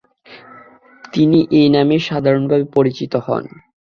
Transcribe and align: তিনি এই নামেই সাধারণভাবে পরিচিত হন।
তিনি 1.13 1.39
এই 1.51 1.67
নামেই 1.75 2.01
সাধারণভাবে 2.09 2.65
পরিচিত 2.75 3.13
হন। 3.25 3.43